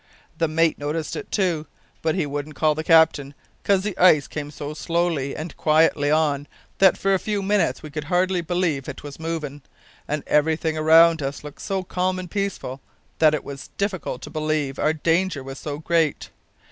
[0.39, 1.67] The mate noticed it, too,
[2.01, 6.47] but he wouldn't call the captain 'cause the ice came so slowly and quietly on
[6.79, 9.61] that for a few minutes we could hardly believe it was movin'
[10.07, 12.79] and everything around us looked so calm and peaceful like
[13.19, 16.31] that it was difficult to believe our danger was so great.